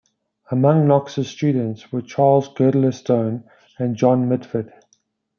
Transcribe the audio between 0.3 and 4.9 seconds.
Among Knox's students were Charles Girdlestone and John Mitford.